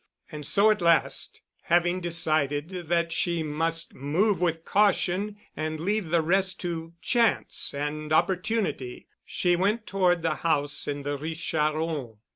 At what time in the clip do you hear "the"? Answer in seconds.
6.09-6.23, 10.23-10.37, 11.03-11.19